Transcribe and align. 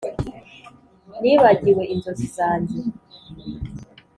nibagiwe 1.21 1.83
inzozi 1.93 2.27
zanjye. 2.35 2.77